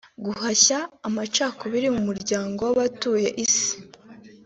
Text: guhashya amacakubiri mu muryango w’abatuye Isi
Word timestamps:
guhashya 0.25 0.77
amacakubiri 1.07 1.87
mu 1.95 2.01
muryango 2.07 2.59
w’abatuye 2.67 3.27
Isi 3.45 3.73